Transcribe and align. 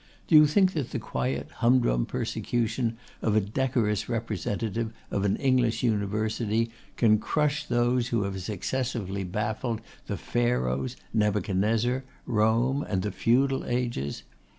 Do 0.25 0.33
you 0.33 0.47
think 0.47 0.73
that 0.73 0.89
the 0.89 0.97
quiet 0.97 1.51
humdrum 1.61 2.07
persecution 2.07 2.97
of 3.21 3.35
a 3.35 3.39
decorous 3.39 4.09
representative 4.09 4.91
of 5.11 5.23
an 5.25 5.35
English 5.35 5.83
university 5.83 6.71
can 6.97 7.19
crush 7.19 7.67
those 7.67 8.07
who 8.07 8.23
have 8.23 8.41
successively 8.41 9.23
baffled 9.23 9.79
the 10.07 10.17
Pharaohs, 10.17 10.95
Nebuchadnezzar, 11.13 12.03
Rome, 12.25 12.83
and 12.89 13.03
the 13.03 13.11
Feudal 13.11 13.63
ages? 13.67 14.23